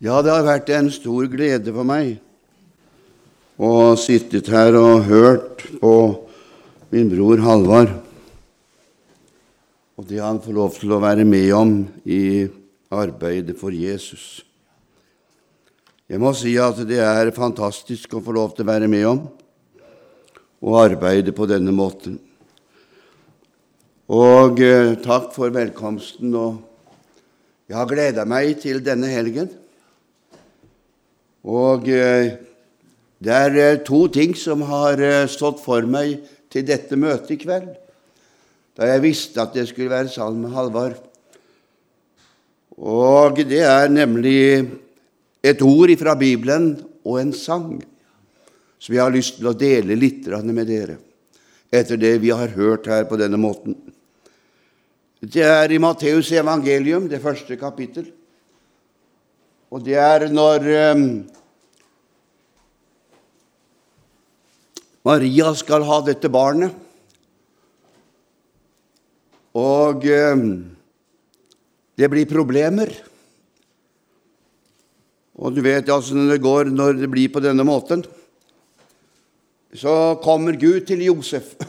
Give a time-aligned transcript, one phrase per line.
[0.00, 2.14] Ja, det har vært en stor glede for meg
[3.60, 5.92] å sittet her og hørt på
[6.88, 7.92] min bror Halvard
[10.00, 11.74] og det han får lov til å være med om
[12.08, 12.48] i
[12.88, 14.40] arbeidet for Jesus.
[16.08, 19.22] Jeg må si at det er fantastisk å få lov til å være med om
[20.64, 22.16] og arbeide på denne måten.
[24.08, 26.32] Og eh, takk for velkomsten.
[26.32, 26.64] og
[27.68, 29.52] Jeg har gleda meg til denne helgen.
[31.48, 32.36] Og eh,
[33.20, 36.18] det er eh, to ting som har eh, stått for meg
[36.52, 37.70] til dette møtet i kveld,
[38.76, 40.98] da jeg visste at det skulle være sammen med Halvard.
[42.80, 44.66] Og det er nemlig
[45.44, 47.78] et ord fra Bibelen og en sang
[48.80, 50.96] som jeg har lyst til å dele litt med dere
[51.70, 53.76] etter det vi har hørt her på denne måten.
[55.20, 58.08] Det er i Matteus evangelium, det første kapittel.
[59.70, 60.64] Og det er når
[60.96, 61.04] um,
[65.06, 66.74] Maria skal ha dette barnet,
[69.54, 70.42] og um,
[71.98, 72.90] det blir problemer.
[75.40, 78.02] Og du vet åssen det går når det blir på denne måten.
[79.70, 81.54] Så kommer Gud til Josef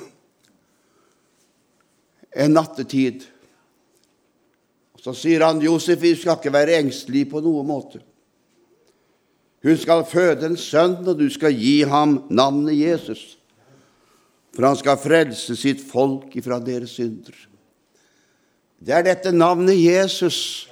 [2.41, 3.27] en nattetid.
[5.01, 8.03] Så sier han, 'Josef, vi skal ikke være engstelige på noen måte.'
[9.61, 13.37] Hun skal føde en sønn, og du skal gi ham navnet Jesus,
[14.55, 17.35] for han skal frelse sitt folk ifra deres synder.
[18.81, 20.67] Det er dette navnet Jesus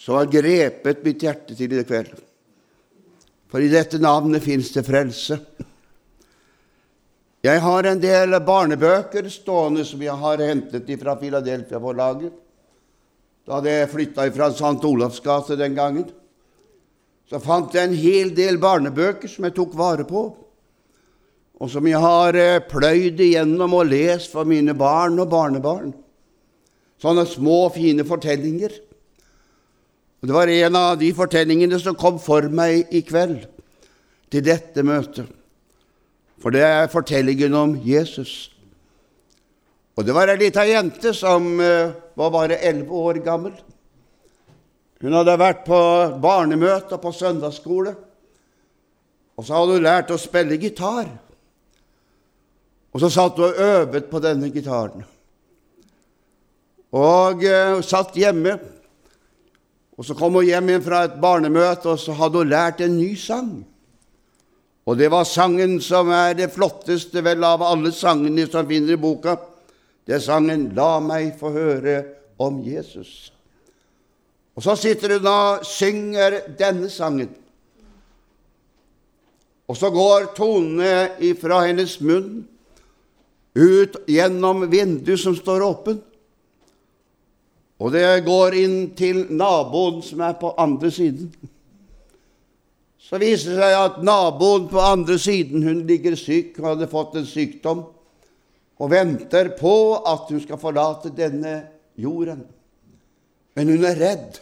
[0.00, 2.16] som har grepet mitt hjerte til i kveld.
[3.52, 5.36] For i dette navnet fins det frelse.
[7.44, 12.41] Jeg har en del barnebøker stående som jeg har hentet fra Filadelfia-forlaget
[13.46, 14.84] da hadde jeg flytta fra St.
[14.86, 16.06] Olavs gate den gangen.
[17.26, 20.22] Så fant jeg en hel del barnebøker som jeg tok vare på,
[21.62, 25.92] og som jeg har eh, pløyd igjennom og lest for mine barn og barnebarn.
[27.02, 28.74] Sånne små, fine fortellinger.
[30.22, 33.46] Og Det var en av de fortellingene som kom for meg i kveld
[34.30, 35.26] til dette møtet.
[36.42, 38.52] For det er fortellingen om Jesus.
[39.98, 43.54] Og det var ei lita jente som uh, var bare elleve år gammel.
[45.02, 45.78] Hun hadde vært på
[46.22, 47.94] barnemøte og på søndagsskole.
[49.36, 51.08] Og så hadde hun lært å spille gitar.
[52.92, 55.02] Og så satt hun og øvet på denne gitaren.
[56.92, 58.58] Og uh, satt hjemme.
[59.96, 62.98] Og så kom hun hjem igjen fra et barnemøte, og så hadde hun lært en
[62.98, 63.62] ny sang.
[64.86, 69.00] Og det var sangen som er det flotteste vel av alle sangene som finner i
[69.00, 69.36] boka.
[70.12, 72.04] Det er sangen 'La meg få høre
[72.38, 73.32] om Jesus'.
[74.54, 77.30] Og så sitter hun og synger denne sangen.
[79.68, 82.44] Og så går tonene ifra hennes munn
[83.56, 86.04] ut gjennom vinduet som står åpent.
[87.80, 91.32] Og det går inn til naboen som er på andre siden.
[93.00, 97.16] Så viser det seg at naboen på andre siden hun ligger syk og hadde fått
[97.16, 97.86] en sykdom
[98.82, 99.74] og venter på
[100.10, 101.54] at hun skal forlate denne
[101.94, 102.42] jorden.
[103.54, 104.40] Men hun er redd,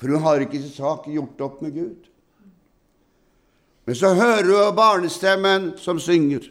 [0.00, 2.08] for hun har ikke sin sak gjort opp med Gud.
[3.84, 6.46] Men så hører hun barnestemmen som synger.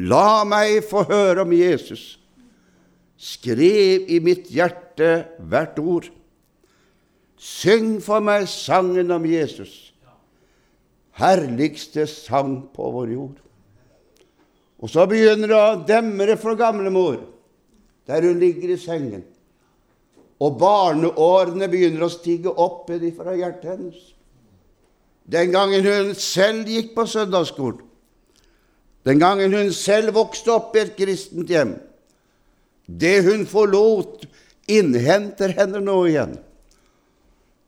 [0.00, 2.16] La meg få høre om Jesus.
[3.20, 6.08] Skriv i mitt hjerte hvert ord.
[7.36, 9.92] Syng for meg sangen om Jesus.
[11.20, 13.43] Herligste sang på vår jord.
[14.84, 17.22] Og så begynner det å demre for gamlemor
[18.04, 19.22] der hun ligger i sengen.
[20.44, 23.96] Og barneårene begynner å stige opp fra hjertet hennes.
[25.24, 27.80] Den gangen hun selv gikk på søndagsskolen,
[29.08, 31.74] den gangen hun selv vokste opp i et kristent hjem.
[32.84, 34.26] Det hun forlot,
[34.68, 36.38] innhenter henne nå igjen.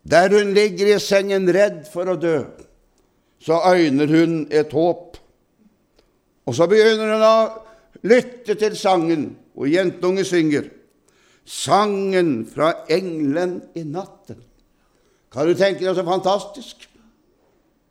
[0.09, 2.39] Der hun ligger i sengen redd for å dø,
[3.41, 5.17] så øyner hun et håp
[6.47, 7.37] og så begynner hun å
[8.07, 10.71] lytte til sangen, og jentunge synger
[11.47, 14.43] sangen fra engelen i natten.
[15.33, 16.89] Kan du tenke deg så fantastisk?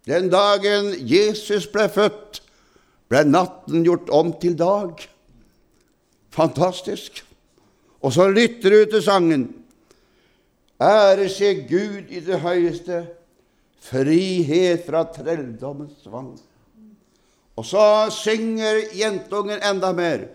[0.05, 2.41] Den dagen Jesus ble født,
[3.09, 4.99] ble natten gjort om til dag.
[6.35, 7.23] Fantastisk.
[8.03, 9.47] Og så lytter du til sangen.
[10.81, 13.05] Ære skje Gud i det høyeste,
[13.85, 16.33] frihet fra trelldommens tvang.
[17.55, 20.27] Og så synger jentungen enda mer.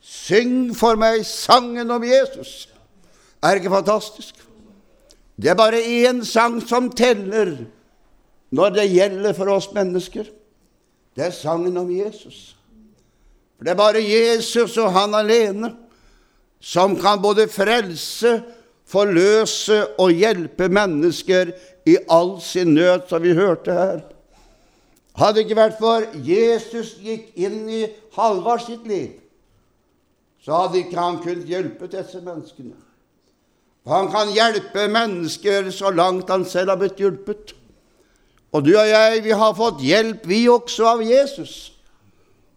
[0.00, 2.68] Syng for meg sangen om Jesus.
[3.42, 4.40] Er ikke fantastisk?
[5.36, 7.56] Det er bare én sang som teller
[8.52, 10.26] når det gjelder for oss mennesker.
[11.16, 12.56] Det er sangen om Jesus.
[13.56, 15.74] For det er bare Jesus og han alene
[16.62, 18.40] som kan både frelse,
[18.86, 21.52] forløse og hjelpe mennesker
[21.86, 24.00] i all sin nød, som vi hørte her.
[25.18, 27.82] Hadde det ikke vært for Jesus gikk inn i
[28.16, 29.18] Halvard sitt liv,
[30.42, 32.74] så hadde ikke han kunnet hjelpe disse menneskene.
[33.86, 37.52] Han kan hjelpe mennesker så langt han selv har blitt hjulpet.
[38.52, 41.72] Og du og jeg, vi har fått hjelp, vi også, av Jesus.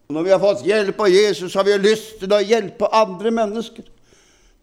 [0.06, 3.32] Og når vi har fått hjelp av Jesus, har vi lyst til å hjelpe andre
[3.34, 3.86] mennesker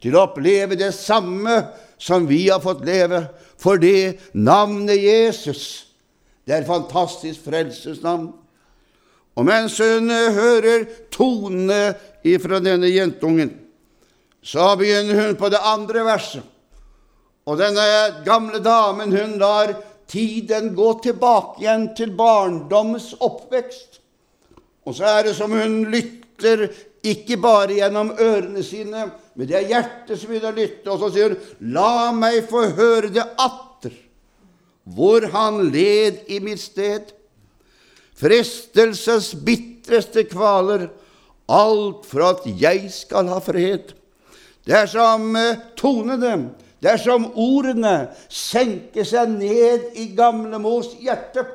[0.04, 1.58] til å oppleve det samme
[2.00, 3.26] som vi har fått leve.
[3.60, 5.93] For det navnet Jesus,
[6.46, 8.32] det er fantastisk frelsesnavn.
[9.34, 11.94] Og mens hun hører tonene
[12.28, 13.54] ifra denne jentungen,
[14.44, 16.44] så begynner hun på det andre verset.
[17.48, 17.84] Og denne
[18.24, 19.74] gamle damen, hun lar
[20.08, 24.00] tiden gå tilbake igjen til barndommens oppvekst.
[24.86, 26.68] Og så er det som hun lytter
[27.04, 30.92] ikke bare gjennom ørene sine, men det er hjertet som begynner å lytte.
[30.92, 31.40] Og så sier hun,
[31.74, 33.73] 'La meg få høre det atter',
[34.84, 37.14] hvor han led i mitt sted.
[38.20, 40.90] Frestelsens bitreste kvaler,
[41.50, 43.94] alt for at jeg skal ha fred.
[44.64, 45.34] Det er som
[45.80, 46.36] tonene,
[46.84, 51.46] det er som ordene senker seg ned i gamle mors hjerte,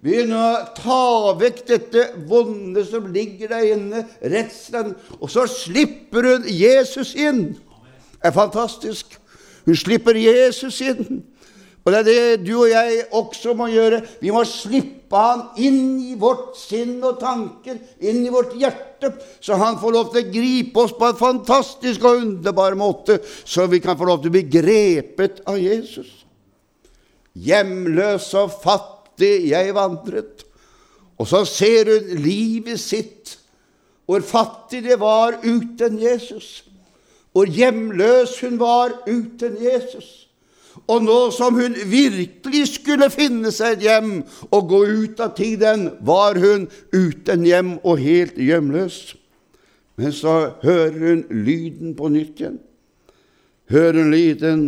[0.00, 6.48] begynner å ta vekk dette vonde som ligger der inne, redselen, og så slipper hun
[6.48, 7.52] Jesus inn.
[8.20, 9.18] Det er fantastisk.
[9.66, 11.20] Hun slipper Jesus inn.
[11.80, 14.02] Og det er det du og jeg også må gjøre.
[14.20, 19.56] Vi må slippe han inn i vårt sinn og tanker, inn i vårt hjerte, så
[19.58, 23.80] han får lov til å gripe oss på en fantastisk og underbar måte, så vi
[23.82, 26.12] kan få lov til å bli grepet av Jesus.
[27.40, 30.44] Hjemløs og fattig jeg vandret.
[31.20, 33.36] Og så ser hun livet sitt,
[34.08, 36.64] hvor fattig det var uten Jesus.
[37.30, 40.29] Hvor hjemløs hun var uten Jesus.
[40.88, 44.12] Og nå som hun virkelig skulle finne seg et hjem
[44.50, 49.00] og gå ut av tiden, var hun uten hjem og helt hjemløs.
[50.00, 52.60] Men så hører hun lyden på nytt igjen.
[53.70, 54.62] Hører hun lyden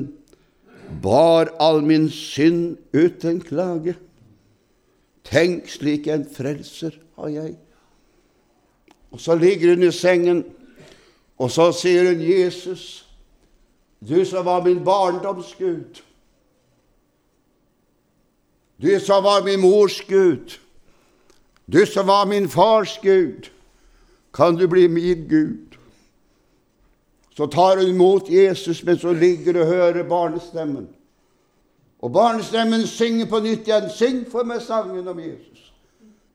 [1.02, 3.94] Bar all min synd uten klage.
[5.24, 7.54] Tenk, slik en frelser har jeg.
[9.12, 10.42] Og så ligger hun i sengen,
[11.38, 13.06] og så sier hun, Jesus,
[14.08, 16.02] du som var min barndoms Gud.
[18.76, 20.58] Du som var min mors Gud.
[21.66, 23.50] Du som var min fars Gud.
[24.34, 25.76] Kan du bli min Gud?
[27.36, 30.88] Så tar hun imot Jesus men så ligger og hører barnestemmen.
[31.98, 33.90] Og barnestemmen synger på nytt igjen.
[33.90, 35.72] Syng for meg sangen om Jesus.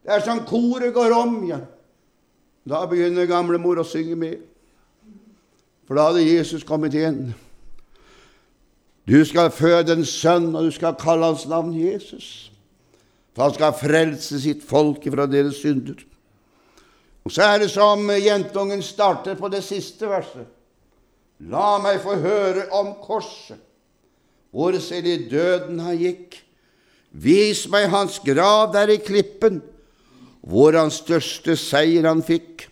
[0.02, 1.66] Det er som koret går om igjen.
[2.68, 4.40] Da begynner gamlemor å synge med.
[5.84, 7.34] For da hadde Jesus kommet inn.
[9.08, 12.50] Du skal føde en sønn, og du skal kalle hans navn Jesus.
[13.32, 16.02] For han skal frelse sitt folk fra deres synder.
[17.24, 20.44] Og så er det som jentungen starter på det siste verset.
[21.48, 23.60] La meg få høre om korset,
[24.50, 26.40] hvor selv i døden han gikk.
[27.12, 29.62] Vis meg hans grav der i klippen,
[30.42, 32.66] hvor hans største seier han fikk.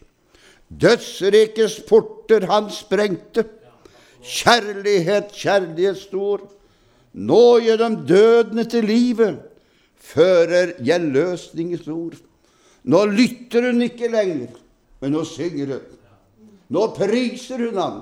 [0.68, 3.46] Dødsrikets porter han sprengte
[4.26, 6.42] Kjærlighet, kjærlighet stor.
[7.16, 9.38] Nå gjennom dødene til livet
[10.06, 12.18] fører jeg løsningens ord.
[12.87, 14.52] Nå lytter hun ikke lenger,
[15.00, 15.87] men nå synger hun.
[16.68, 18.00] Nå priser hun ham.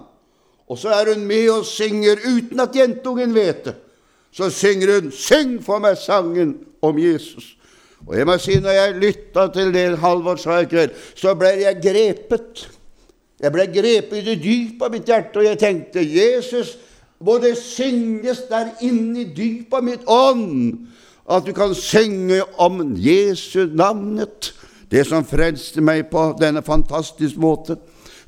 [0.68, 3.74] Og så er hun med og synger uten at jentungen vet det.
[4.34, 7.54] Så synger hun 'Syng for meg sangen om Jesus'.
[8.06, 11.48] Og jeg må si, når jeg lytta til det Halvor sa i kveld, så ble
[11.48, 12.68] jeg grepet.
[13.44, 16.78] Jeg ble grepet i det dype av mitt hjerte, og jeg tenkte Jesus,
[17.20, 20.86] må det synges der inne i dypet av mitt ånd,
[21.28, 24.54] at du kan synge om Jesu navnet,
[24.88, 27.76] det som frelste meg på denne fantastiske måte.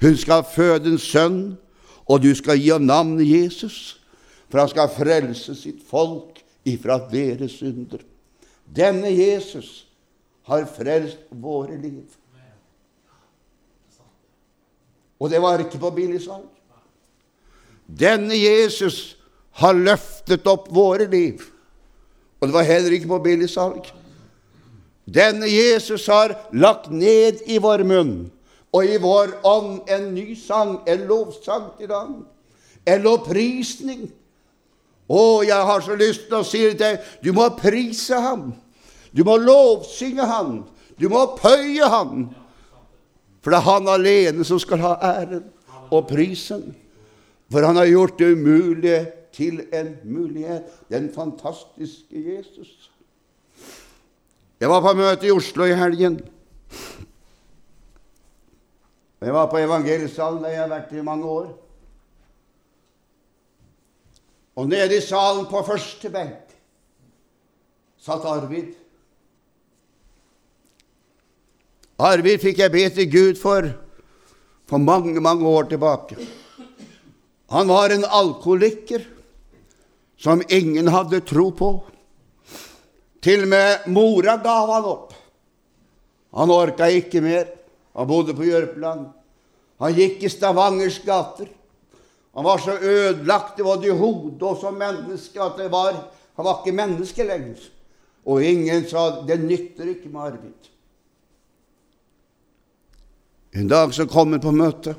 [0.03, 1.41] Hun skal føde en sønn,
[2.05, 3.97] og du skal gi ham navnet Jesus,
[4.51, 8.05] for han skal frelse sitt folk ifra deres synder.
[8.69, 9.87] Denne Jesus
[10.51, 12.05] har frelst våre liv.
[15.21, 16.47] Og det var ikke på billigsalg.
[17.87, 19.17] Denne Jesus
[19.61, 21.41] har løftet opp våre liv,
[22.41, 23.87] og det var heller ikke på billigsalg.
[25.07, 28.17] Denne Jesus har lagt ned i vår munn
[28.75, 32.17] og i vår ånd en ny sang, en lovsang til ham,
[32.85, 34.09] en lovprisning.
[35.07, 38.51] Å, jeg har så lyst til å si det til deg, du må prise ham.
[39.15, 40.59] Du må lovsynge ham.
[41.01, 42.27] Du må pøye ham.
[43.47, 45.45] For det er han alene som skal ha æren
[45.95, 46.73] og prisen.
[47.47, 50.65] For han har gjort det umulige til en mulighet.
[50.91, 52.91] Den fantastiske Jesus.
[54.59, 56.17] Jeg var på møte i Oslo i helgen.
[59.23, 61.47] Jeg var på evangeliesalen der jeg har vært i mange år.
[64.57, 66.59] Og nede i salen på første benk
[68.03, 68.75] satt Arvid.
[71.97, 73.73] Arvid fikk jeg be til Gud for
[74.67, 76.17] for mange, mange år tilbake.
[77.51, 79.05] Han var en alkoholiker
[80.19, 81.71] som ingen hadde tro på.
[83.23, 85.15] Til og med mora gav han opp.
[86.37, 87.47] Han orka ikke mer.
[87.97, 89.07] Han bodde på Jørpeland.
[89.81, 91.49] Han gikk i Stavangers gater.
[92.37, 95.95] Han var så ødelagt både i hodet og som menneske at var,
[96.37, 97.63] han var ikke menneske lenger.
[98.27, 100.76] Og ingen sa 'det nytter ikke med Arvid'.
[103.57, 104.93] En dag så kom han på møte,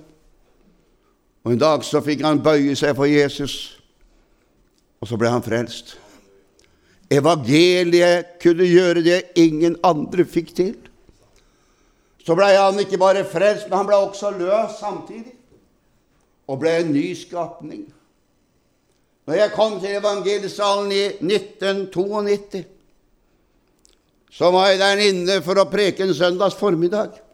[1.46, 3.78] og en dag så fikk han bøye seg for Jesus,
[4.98, 5.94] og så ble han frelst.
[7.14, 10.74] Evangeliet kunne gjøre det ingen andre fikk til.
[12.26, 15.36] Så ble han ikke bare frelst, men han ble også løs samtidig.
[16.50, 17.86] Og ble en ny skapning.
[19.28, 22.66] Når jeg kom til evangeliesalen i 1992,
[24.34, 27.27] så var jeg der inne for å preke en søndags formiddag.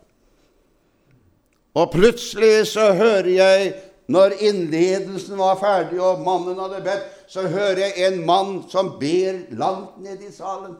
[1.73, 3.73] Og plutselig så hører jeg,
[4.07, 9.39] når innledelsen var ferdig og mannen hadde bedt, så hører jeg en mann som ber
[9.57, 10.75] langt nede i salen.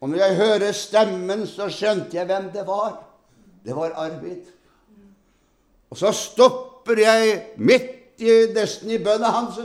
[0.00, 2.96] Og når jeg hører stemmen, så skjønte jeg hvem det var.
[3.62, 4.48] Det var Arvid.
[5.90, 9.60] Og så stopper jeg midt i, nesten i bønna hans.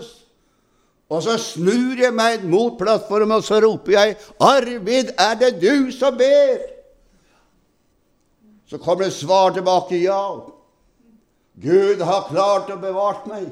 [1.09, 5.91] Og så snur jeg meg mot plattformen, og så roper jeg, 'Arvid, er det du
[5.91, 6.76] som ber?'
[8.69, 10.51] Så kommer det svar tilbake, 'Ja'.
[11.55, 13.47] Gud har klart å bevart meg.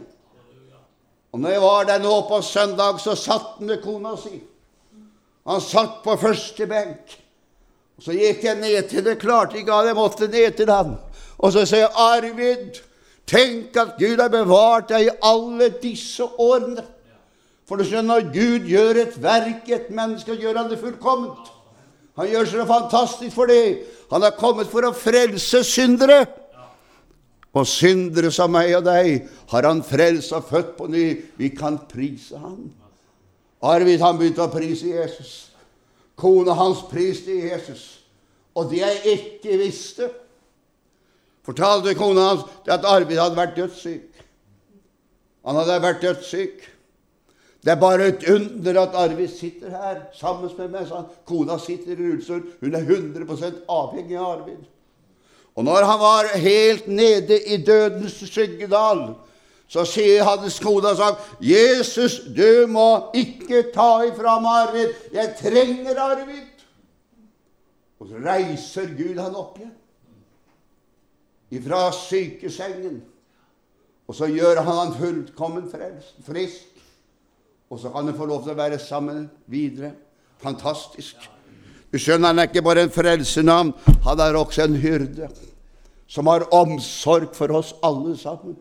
[1.31, 4.43] Og når jeg var der nå på søndag, så satt han med kona si.
[5.47, 7.21] Han satt på første benk.
[7.97, 10.97] Og Så gikk jeg ned til det, klarte ikke at jeg måtte ned til han.
[11.37, 12.81] Og så sier jeg, 'Arvid,
[13.27, 16.85] tenk at Gud har bevart deg i alle disse årene.'
[17.65, 21.49] For du skjønner, når Gud gjør et verk et menneske, gjør han det fullkomment.
[22.15, 23.83] Han gjør så fantastisk for det.
[24.11, 26.23] Han har kommet for å frelse syndere.
[27.55, 31.05] Og syndere som meg og deg har han frelst og født på ny.
[31.39, 32.67] Vi kan prise ham.
[33.65, 35.33] Arvid han begynte å prise Jesus.
[36.19, 37.85] Kona hans priste Jesus.
[38.55, 40.09] Og det jeg ikke visste,
[41.43, 44.23] fortalte kona hans at Arvid hadde vært dødssyk.
[45.45, 46.63] Han hadde vært dødssyk.
[47.65, 50.87] Det er bare et under at Arvid sitter her sammen med meg.
[50.87, 52.43] Så kona sitter i rullestol.
[52.61, 54.59] Hun er 100% avhengig av Arvid.
[55.55, 59.15] Og når han var helt nede i dødens skyggedal,
[59.67, 64.93] så sier hans kone sagt, 'Jesus, du må ikke ta ifra meg Arvid.
[65.13, 66.61] Jeg trenger Arvid.'
[67.99, 69.73] Og så reiser Gud han opp igjen
[71.51, 73.03] ifra sykesengen.
[74.07, 75.71] Og så gjør han han fullkommen
[76.25, 76.74] frisk.
[77.69, 79.93] Og så kan han få lov til å være sammen videre.
[80.43, 81.15] Fantastisk.
[81.91, 83.71] Du skjønner, han er ikke bare en frelsenavn,
[84.03, 85.29] han er også en hyrde
[86.07, 88.57] som har omsorg for oss alle sammen.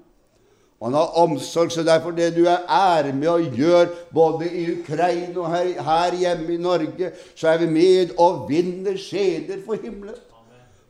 [0.80, 5.40] Og han har omsorg, så derfor det du er med og gjør, både i Ukraina
[5.40, 10.20] og her, her hjemme i Norge, så er vi med og vinner sjeler for himmelen.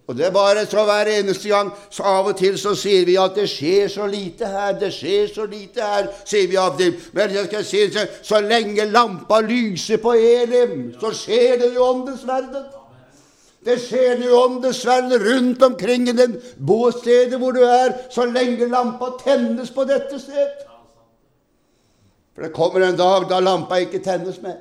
[0.06, 1.70] Og det er bare så hver eneste gang.
[1.90, 5.30] Så av og til så sier vi at det skjer så lite her, det skjer
[5.32, 6.98] så lite her, sier vi av og til.
[7.16, 11.80] Men jeg skal si det, så lenge lampa lyser på Elim, så skjer det i
[11.80, 12.66] åndens verden.
[13.64, 18.68] Det skjer jo åndens verden rundt omkring i den bostedet hvor du er, så lenge
[18.68, 20.68] lampa tennes på dette sted.
[22.34, 24.60] For det kommer en dag da lampa ikke tennes mer.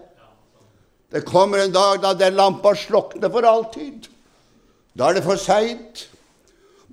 [1.12, 4.07] Det kommer en dag da den lampa slukner for alltid.
[4.97, 6.07] Da er det for seint.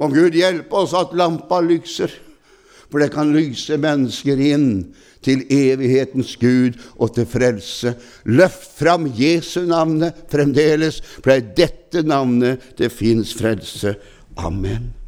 [0.01, 2.13] Må Gud hjelpe oss at lampa lyser,
[2.89, 4.71] for det kan lyse mennesker inn
[5.25, 7.93] til evighetens Gud og til frelse.
[8.25, 13.95] Løft fram Jesu navnet fremdeles, for det er dette navnet det fins frelse.
[14.41, 15.00] Amen.